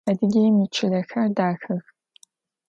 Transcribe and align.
Adıgêim 0.09 0.55
yiçılexer 0.61 1.27
daxex. 1.37 1.85